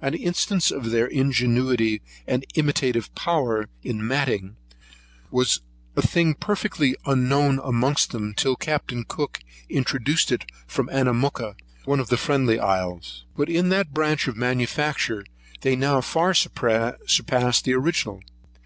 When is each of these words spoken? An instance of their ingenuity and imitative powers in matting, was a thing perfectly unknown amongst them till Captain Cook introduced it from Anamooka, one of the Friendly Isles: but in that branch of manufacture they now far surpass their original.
An 0.00 0.14
instance 0.14 0.70
of 0.70 0.90
their 0.90 1.04
ingenuity 1.06 2.00
and 2.26 2.46
imitative 2.54 3.14
powers 3.14 3.66
in 3.82 4.06
matting, 4.06 4.56
was 5.30 5.60
a 5.94 6.00
thing 6.00 6.32
perfectly 6.32 6.96
unknown 7.04 7.60
amongst 7.62 8.10
them 8.10 8.32
till 8.32 8.56
Captain 8.56 9.04
Cook 9.06 9.40
introduced 9.68 10.32
it 10.32 10.46
from 10.66 10.88
Anamooka, 10.88 11.56
one 11.84 12.00
of 12.00 12.08
the 12.08 12.16
Friendly 12.16 12.58
Isles: 12.58 13.26
but 13.36 13.50
in 13.50 13.68
that 13.68 13.92
branch 13.92 14.26
of 14.26 14.34
manufacture 14.34 15.26
they 15.60 15.76
now 15.76 16.00
far 16.00 16.32
surpass 16.32 17.60
their 17.60 17.76
original. 17.76 18.22